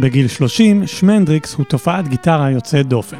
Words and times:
בגיל 0.00 0.28
30, 0.28 0.86
שמנדריקס 0.86 1.54
הוא 1.54 1.66
תופעת 1.66 2.08
גיטרה 2.08 2.50
יוצאת 2.50 2.86
דופן. 2.86 3.16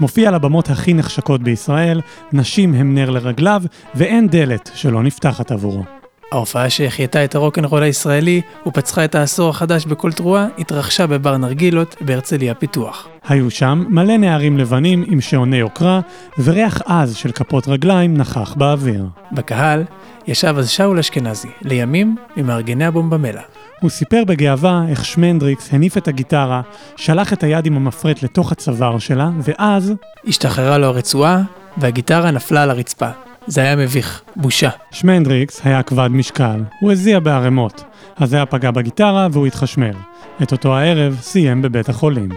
מופיע 0.00 0.28
על 0.28 0.34
הבמות 0.34 0.70
הכי 0.70 0.94
נחשקות 0.94 1.42
בישראל, 1.42 2.00
נשים 2.32 2.74
הם 2.74 2.94
נר 2.94 3.10
לרגליו, 3.10 3.62
ואין 3.94 4.28
דלת 4.28 4.70
שלא 4.74 5.02
נפתחת 5.02 5.50
עבורו. 5.50 5.99
ההופעה 6.32 6.70
שהחייתה 6.70 7.24
את 7.24 7.34
הרוקנרול 7.34 7.82
הישראלי 7.82 8.40
ופצחה 8.66 9.04
את 9.04 9.14
העשור 9.14 9.50
החדש 9.50 9.86
בכל 9.86 10.12
תרועה, 10.12 10.46
התרחשה 10.58 11.06
בבר 11.06 11.36
נרגילות 11.36 11.96
בהרצליה 12.00 12.54
פיתוח. 12.54 13.08
היו 13.28 13.50
שם 13.50 13.84
מלא 13.88 14.16
נערים 14.16 14.58
לבנים 14.58 15.04
עם 15.06 15.20
שעוני 15.20 15.56
יוקרה, 15.56 16.00
וריח 16.38 16.82
עז 16.86 17.16
של 17.16 17.32
כפות 17.32 17.68
רגליים 17.68 18.16
נכח 18.16 18.54
באוויר. 18.54 19.06
בקהל 19.32 19.84
ישב 20.26 20.54
אז 20.58 20.70
שאול 20.70 20.98
אשכנזי, 20.98 21.48
לימים 21.62 22.16
ממארגני 22.36 22.84
הבומבמלה. 22.84 23.42
הוא 23.80 23.90
סיפר 23.90 24.24
בגאווה 24.26 24.84
איך 24.88 25.04
שמנדריקס 25.04 25.74
הניף 25.74 25.96
את 25.96 26.08
הגיטרה, 26.08 26.60
שלח 26.96 27.32
את 27.32 27.42
היד 27.42 27.66
עם 27.66 27.76
המפרט 27.76 28.22
לתוך 28.22 28.52
הצוואר 28.52 28.98
שלה, 28.98 29.30
ואז... 29.42 29.92
השתחררה 30.26 30.78
לו 30.78 30.86
הרצועה, 30.86 31.42
והגיטרה 31.76 32.30
נפלה 32.30 32.62
על 32.62 32.70
הרצפה. 32.70 33.10
זה 33.50 33.60
היה 33.60 33.76
מביך, 33.76 34.22
בושה. 34.36 34.70
שמנדריקס 34.90 35.60
היה 35.64 35.82
כבד 35.82 36.08
משקל, 36.08 36.62
הוא 36.80 36.92
הזיע 36.92 37.20
בערימות. 37.20 37.84
אז 38.16 38.34
היה 38.34 38.46
פגע 38.46 38.70
בגיטרה 38.70 39.28
והוא 39.32 39.46
התחשמל. 39.46 39.94
את 40.42 40.52
אותו 40.52 40.76
הערב 40.76 41.18
סיים 41.20 41.62
בבית 41.62 41.88
החולים. 41.88 42.28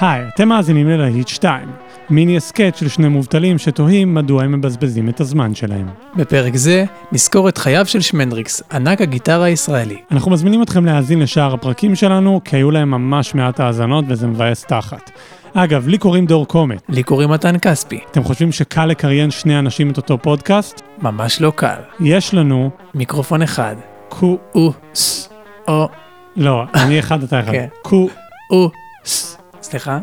היי, 0.00 0.22
אתם 0.34 0.48
מאזינים 0.48 0.88
ללהיט 0.88 1.28
2, 1.28 1.68
מיני 2.10 2.36
הסכת 2.36 2.76
של 2.76 2.88
שני 2.88 3.08
מובטלים 3.08 3.58
שתוהים 3.58 4.14
מדוע 4.14 4.44
הם 4.44 4.52
מבזבזים 4.52 5.08
את 5.08 5.20
הזמן 5.20 5.54
שלהם. 5.54 5.86
בפרק 6.16 6.56
זה 6.56 6.84
נזכור 7.12 7.48
את 7.48 7.58
חייו 7.58 7.86
של 7.86 8.00
שמנדריקס, 8.00 8.62
ענק 8.72 9.00
הגיטרה 9.00 9.44
הישראלי. 9.44 9.96
אנחנו 10.10 10.30
מזמינים 10.30 10.62
אתכם 10.62 10.84
להאזין 10.84 11.20
לשאר 11.20 11.54
הפרקים 11.54 11.94
שלנו, 11.94 12.40
כי 12.44 12.56
היו 12.56 12.70
להם 12.70 12.90
ממש 12.90 13.34
מעט 13.34 13.60
האזנות 13.60 14.04
וזה 14.08 14.26
מבאס 14.26 14.64
תחת. 14.64 15.10
אגב, 15.56 15.88
לי 15.88 15.98
קוראים 15.98 16.26
דור 16.26 16.46
קומט. 16.46 16.82
לי 16.88 17.02
קוראים 17.02 17.30
מתן 17.30 17.58
כספי. 17.58 18.00
אתם 18.10 18.24
חושבים 18.24 18.52
שקל 18.52 18.86
לקריין 18.86 19.30
שני 19.30 19.58
אנשים 19.58 19.90
את 19.90 19.96
אותו 19.96 20.18
פודקאסט? 20.18 20.80
ממש 21.02 21.40
לא 21.40 21.52
קל. 21.56 21.76
יש 22.00 22.34
לנו... 22.34 22.70
מיקרופון 22.94 23.42
אחד. 23.42 23.76
קו... 24.08 24.38
או, 24.54 24.72
ס, 24.94 25.28
או, 25.68 25.88
לא, 26.36 26.62
אני 26.74 26.98
אחד, 26.98 27.22
אתה 27.22 27.40
אחד. 27.40 27.52
כן. 27.52 27.66
קו... 27.82 28.08
או, 28.50 28.70
ס, 29.04 29.38
סליחה. 29.62 29.98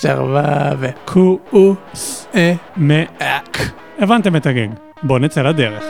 שרבה 0.00 0.70
ו... 0.78 0.88
קו... 1.04 1.38
או, 1.52 1.74
ס, 1.94 2.26
אה, 2.34 2.52
מאק. 2.76 3.58
הבנתם 3.98 4.36
את 4.36 4.46
הגג. 4.46 4.68
בואו 5.02 5.18
נצא 5.18 5.42
לדרך. 5.42 5.84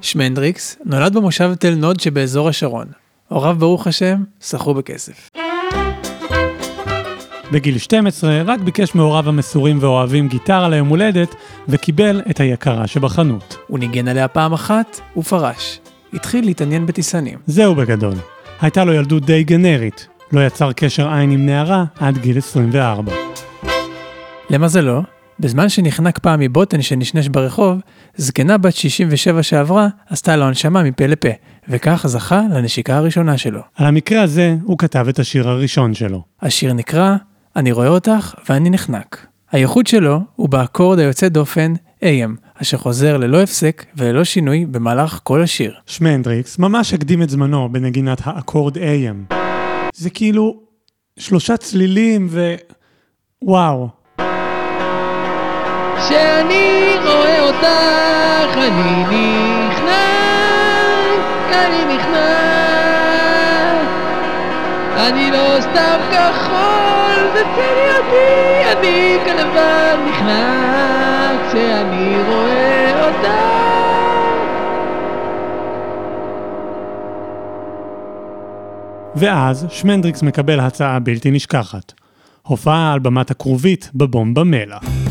שמנדריקס 0.00 0.76
נולד 0.84 1.14
במושב 1.14 1.54
תל 1.54 1.74
נוד 1.74 2.00
שבאזור 2.00 2.48
השרון. 2.48 2.86
הוריו 3.28 3.56
ברוך 3.58 3.86
השם, 3.86 4.16
שכרו 4.40 4.74
בכסף. 4.74 5.30
בגיל 7.52 7.78
12 7.78 8.42
רק 8.46 8.60
ביקש 8.60 8.94
מהוריו 8.94 9.28
המסורים 9.28 9.78
ואוהבים 9.80 10.28
גיטרה 10.28 10.68
ליום 10.68 10.88
הולדת, 10.88 11.34
וקיבל 11.68 12.22
את 12.30 12.40
היקרה 12.40 12.86
שבחנות. 12.86 13.56
הוא 13.66 13.78
ניגן 13.78 14.08
עליה 14.08 14.28
פעם 14.28 14.52
אחת, 14.52 15.00
ופרש. 15.16 15.80
התחיל 16.12 16.44
להתעניין 16.44 16.86
בטיסנים. 16.86 17.38
זהו 17.46 17.74
בגדול. 17.74 18.14
הייתה 18.60 18.84
לו 18.84 18.92
ילדות 18.92 19.24
די 19.24 19.44
גנרית. 19.44 20.06
לא 20.32 20.46
יצר 20.46 20.72
קשר 20.72 21.08
עין 21.08 21.30
עם 21.30 21.46
נערה 21.46 21.84
עד 22.00 22.18
גיל 22.18 22.38
24. 22.38 23.12
למזלו, 24.50 25.02
בזמן 25.40 25.68
שנחנק 25.68 26.18
פעם 26.18 26.40
מבוטן 26.40 26.82
שנשנש 26.82 27.28
ברחוב, 27.28 27.78
זקנה 28.16 28.58
בת 28.58 28.74
67 28.74 29.42
שעברה 29.42 29.88
עשתה 30.06 30.36
לו 30.36 30.44
הנשמה 30.44 30.82
מפה 30.82 31.06
לפה, 31.06 31.28
וכך 31.68 32.06
זכה 32.06 32.40
לנשיקה 32.54 32.96
הראשונה 32.96 33.38
שלו. 33.38 33.60
על 33.74 33.86
המקרה 33.86 34.22
הזה 34.22 34.56
הוא 34.62 34.78
כתב 34.78 35.06
את 35.08 35.18
השיר 35.18 35.48
הראשון 35.48 35.94
שלו. 35.94 36.22
השיר 36.42 36.72
נקרא 36.72 37.16
"אני 37.56 37.72
רואה 37.72 37.88
אותך 37.88 38.34
ואני 38.48 38.70
נחנק". 38.70 39.26
הייחוד 39.52 39.86
שלו 39.86 40.20
הוא 40.36 40.48
באקורד 40.48 40.98
היוצא 40.98 41.28
דופן 41.28 41.74
AM, 42.00 42.60
אשר 42.62 42.76
חוזר 42.76 43.16
ללא 43.16 43.42
הפסק 43.42 43.84
וללא 43.96 44.24
שינוי 44.24 44.66
במהלך 44.66 45.20
כל 45.22 45.42
השיר. 45.42 45.74
שמנדריקס 45.86 46.58
ממש 46.58 46.94
הקדים 46.94 47.22
את 47.22 47.30
זמנו 47.30 47.68
בנגינת 47.72 48.20
האקורד 48.24 48.76
AM. 48.76 49.34
זה 49.94 50.10
כאילו 50.10 50.60
שלושה 51.18 51.56
צלילים 51.56 52.26
ו... 52.30 52.54
וואו. 53.42 53.99
כשאני 56.00 56.96
רואה 57.04 57.40
אותך, 57.40 58.56
אני 58.56 59.04
נכנע, 59.70 60.06
אני 61.52 61.94
נכנע. 61.94 62.50
אני 64.96 65.30
לא 65.30 65.60
סתם 65.60 65.98
כחול, 66.10 67.14
זה 67.34 67.42
צליותי, 67.54 68.72
אני 68.72 69.18
כלבן 69.24 69.96
נכנע, 70.10 71.32
כשאני 71.48 72.22
רואה 72.28 73.06
אותך. 73.06 73.28
ואז 79.16 79.66
שמנדריקס 79.68 80.22
מקבל 80.22 80.60
הצעה 80.60 80.98
בלתי 80.98 81.30
נשכחת. 81.30 81.92
הופעה 82.42 82.92
על 82.92 82.98
במת 82.98 83.30
הכרובית 83.30 83.90
בבום 83.94 84.34
במלח. 84.34 85.09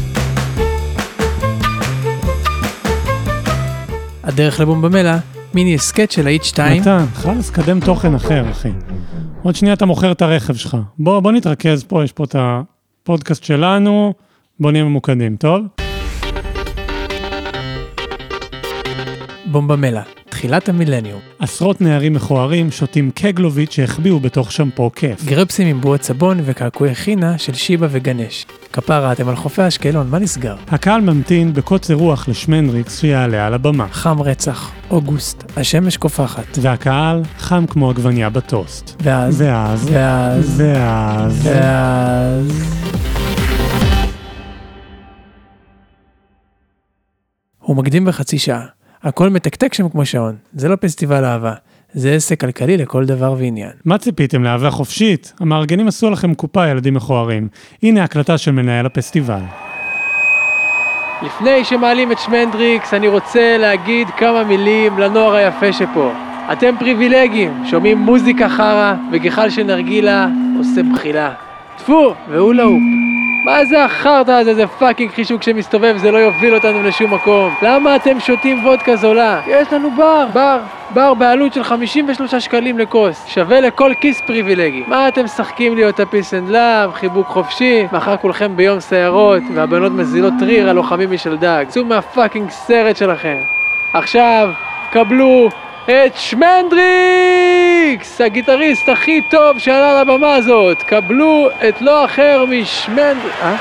הדרך 4.29 4.59
לבומבמלה, 4.59 5.19
מיני 5.53 5.75
הסכת 5.75 6.11
של 6.11 6.27
האיט 6.27 6.43
2, 6.43 6.81
מתן, 6.81 7.05
חלאס, 7.13 7.49
קדם 7.49 7.79
תוכן 7.79 8.15
אחר, 8.15 8.51
אחי. 8.51 8.69
עוד 9.43 9.55
שנייה 9.55 9.73
אתה 9.73 9.85
מוכר 9.85 10.11
את 10.11 10.21
הרכב 10.21 10.55
שלך. 10.55 10.77
בוא, 10.99 11.19
בוא 11.19 11.31
נתרכז 11.31 11.83
פה, 11.83 12.03
יש 12.03 12.11
פה 12.11 12.23
את 12.23 12.35
הפודקאסט 12.39 13.43
שלנו, 13.43 14.13
בוא 14.59 14.71
נהיה 14.71 14.83
ממוקדים, 14.83 15.35
טוב? 15.35 15.61
בומבמלה, 19.45 20.01
תחילת 20.39 20.69
המילניום. 20.69 21.19
עשרות 21.39 21.81
נערים 21.81 22.13
מכוערים 22.13 22.71
שותים 22.71 23.11
קגלוביץ' 23.11 23.71
שהחביאו 23.71 24.19
בתוך 24.19 24.51
שמפו 24.51 24.91
כיף. 24.95 25.25
גרפסים 25.25 25.67
עם 25.67 25.81
בועות 25.81 26.03
סבון 26.03 26.39
וקעקועי 26.45 26.95
חינה 26.95 27.37
של 27.37 27.53
שיבה 27.53 27.87
וגנש. 27.91 28.45
כפרה 28.73 29.11
אתם 29.11 29.29
על 29.29 29.35
חופי 29.35 29.67
אשקלון, 29.67 30.09
מה 30.09 30.19
נסגר? 30.19 30.55
הקהל 30.67 31.01
ממתין 31.01 31.53
בקוצר 31.53 31.93
רוח 31.93 32.27
לשמנדריקס 32.27 32.99
שיעלה 32.99 33.47
על 33.47 33.53
הבמה. 33.53 33.87
חם 33.91 34.21
רצח, 34.21 34.71
אוגוסט, 34.91 35.43
השמש 35.57 35.97
קופחת. 35.97 36.57
והקהל 36.61 37.21
חם 37.37 37.65
כמו 37.69 37.89
עגבניה 37.89 38.29
בטוסט. 38.29 39.01
ואז, 39.03 39.41
ואז, 39.41 39.89
ואז, 39.91 40.61
ואז, 40.61 41.41
ואז... 41.43 42.63
הוא 47.59 47.75
מקדים 47.75 48.05
בחצי 48.05 48.39
שעה. 48.39 48.78
הכל 49.03 49.29
מתקתק 49.29 49.73
שם 49.73 49.89
כמו 49.89 50.05
שעון. 50.05 50.35
זה 50.53 50.67
לא 50.67 50.75
פסטיבל 50.75 51.25
אהבה. 51.25 51.53
זה 51.93 52.13
עסק 52.13 52.39
כלכלי 52.39 52.77
לכל 52.77 53.05
דבר 53.05 53.35
ועניין. 53.37 53.71
מה 53.85 53.97
ציפיתם 53.97 54.43
לאהבה 54.43 54.69
חופשית? 54.69 55.33
המארגנים 55.39 55.87
עשו 55.87 56.09
לכם 56.09 56.33
קופה, 56.33 56.67
ילדים 56.67 56.93
מכוערים. 56.93 57.47
הנה 57.83 58.03
הקלטה 58.03 58.37
של 58.37 58.51
מנהל 58.51 58.85
הפסטיבל. 58.85 59.41
לפני 61.21 61.63
שמעלים 61.63 62.11
את 62.11 62.19
שמנדריקס, 62.19 62.93
אני 62.93 63.07
רוצה 63.07 63.57
להגיד 63.57 64.07
כמה 64.17 64.43
מילים 64.43 64.99
לנוער 64.99 65.33
היפה 65.33 65.73
שפה. 65.73 66.11
אתם 66.51 66.75
פריבילגים, 66.79 67.63
שומעים 67.69 67.97
מוזיקה 67.97 68.49
חרא, 68.49 68.95
וגחל 69.11 69.49
של 69.49 69.63
נרגילה 69.63 70.27
עושה 70.57 70.81
בחילה. 70.93 71.33
טפו, 71.77 72.13
והולה 72.29 72.63
הוא. 72.63 73.08
מה 73.43 73.65
זה 73.65 73.83
החרטא 73.83 74.31
הזה, 74.31 74.53
זה 74.53 74.67
fucking 74.67 75.11
חישוק 75.11 75.43
שמסתובב, 75.43 75.97
זה 75.97 76.11
לא 76.11 76.17
יוביל 76.17 76.55
אותנו 76.55 76.83
לשום 76.83 77.13
מקום. 77.13 77.53
למה 77.61 77.95
אתם 77.95 78.19
שותים 78.19 78.65
וודקה 78.65 78.95
זולה? 78.95 79.41
יש 79.47 79.73
לנו 79.73 79.91
בר, 79.91 80.25
בר, 80.33 80.59
בר 80.93 81.13
בעלות 81.13 81.53
של 81.53 81.63
53 81.63 82.35
שקלים 82.35 82.79
לכוס. 82.79 83.25
שווה 83.27 83.59
לכל 83.61 83.93
כיס 84.01 84.21
פריבילגי. 84.21 84.83
מה 84.87 85.07
אתם 85.07 85.23
משחקים 85.23 85.75
לי 85.75 85.85
אותה 85.85 86.05
peace 86.05 86.33
and 86.33 86.49
love, 86.49 86.93
חיבוק 86.93 87.27
חופשי, 87.27 87.87
מחר 87.91 88.17
כולכם 88.17 88.55
ביום 88.55 88.79
סיירות, 88.79 89.43
והבנות 89.53 89.91
מזילות 89.91 90.33
ריר, 90.39 90.69
על 90.69 90.80
לוחמים 90.80 91.11
משלדג. 91.11 91.65
צאו 91.67 91.85
מה 91.85 91.99
fucking 91.99 92.49
סרט 92.49 92.97
שלכם. 92.97 93.37
עכשיו, 93.93 94.49
קבלו 94.91 95.49
את 95.85 96.15
שמנדריקס, 96.15 97.48
הגיטריסט 98.21 98.89
הכי 98.89 99.21
טוב 99.21 99.59
שעלה 99.59 100.01
לבמה 100.01 100.33
הזאת. 100.33 100.83
קבלו 100.83 101.49
את 101.69 101.81
לא 101.81 102.05
אחר 102.05 102.45
משמנדריקס... 102.49 103.35
אה? 103.41 103.55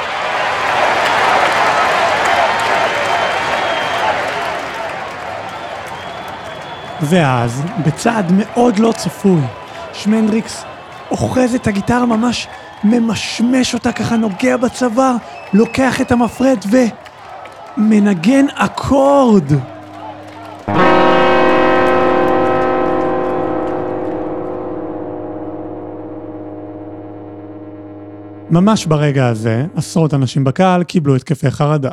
ואז, 7.00 7.62
בצעד 7.86 8.32
מאוד 8.36 8.78
לא 8.78 8.92
צפוי, 8.92 9.40
שמנדריקס 9.92 10.64
אוחז 11.10 11.54
את 11.54 11.66
הגיטרה 11.66 12.06
ממש, 12.06 12.46
ממשמש 12.84 13.74
אותה 13.74 13.92
ככה, 13.92 14.16
נוגע 14.16 14.56
בצוואר, 14.56 15.14
לוקח 15.52 16.00
את 16.00 16.12
המפרט 16.12 16.64
ו... 16.70 16.76
מנגן 17.76 18.46
אקורד! 18.54 19.52
ממש 28.50 28.86
ברגע 28.86 29.26
הזה, 29.26 29.66
עשרות 29.76 30.14
אנשים 30.14 30.44
בקהל 30.44 30.84
קיבלו 30.84 31.16
התקפי 31.16 31.50
חרדה. 31.50 31.90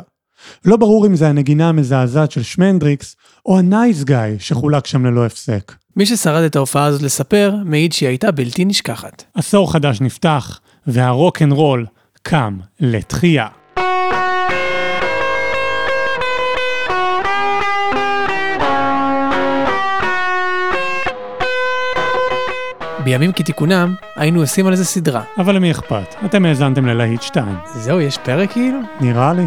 לא 0.64 0.76
ברור 0.76 1.06
אם 1.06 1.16
זה 1.16 1.28
הנגינה 1.28 1.68
המזעזעת 1.68 2.30
של 2.30 2.42
שמנדריקס, 2.42 3.16
או 3.46 3.58
הנייס 3.58 4.04
גאי 4.04 4.36
שחולק 4.38 4.86
שם 4.86 5.06
ללא 5.06 5.26
הפסק. 5.26 5.72
מי 5.96 6.06
ששרד 6.06 6.44
את 6.44 6.56
ההופעה 6.56 6.84
הזאת 6.84 7.02
לספר, 7.02 7.54
מעיד 7.64 7.92
שהיא 7.92 8.08
הייתה 8.08 8.30
בלתי 8.30 8.64
נשכחת. 8.64 9.24
עשור 9.34 9.72
חדש 9.72 10.00
נפתח, 10.00 10.60
והרוק 10.86 11.42
אנד 11.42 11.52
רול 11.52 11.86
קם 12.22 12.58
לתחייה. 12.80 13.46
בימים 23.06 23.32
כתיקונם, 23.32 23.94
היינו 24.16 24.40
עושים 24.40 24.66
על 24.66 24.76
זה 24.76 24.84
סדרה. 24.84 25.22
אבל 25.38 25.56
למי 25.56 25.70
אכפת? 25.70 26.14
אתם 26.24 26.44
האזנתם 26.44 26.86
ללהיט 26.86 27.22
2. 27.22 27.46
זהו, 27.74 28.00
יש 28.00 28.18
פרק 28.18 28.52
כאילו? 28.52 28.78
נראה 29.00 29.32
לי. 29.32 29.46